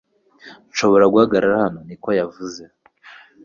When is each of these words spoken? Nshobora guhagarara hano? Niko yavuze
Nshobora 0.71 1.05
guhagarara 1.13 1.55
hano? 1.65 1.79
Niko 1.87 2.09
yavuze 2.19 2.61